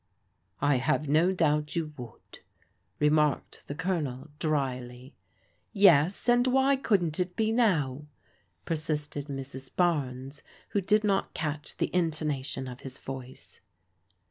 [0.61, 2.39] "I have no doubt you would,"
[2.99, 5.13] remarked the Colonel dryly."
[5.73, 8.07] Yes, and why couldn't it be now?"
[8.65, 9.69] persisted Mrs.
[9.75, 13.59] Barnes, who did not catch the intonation of his voice.